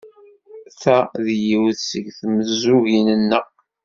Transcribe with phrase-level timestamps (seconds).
[0.81, 3.45] Ta d yiwet seg tmezzugin-nneɣ.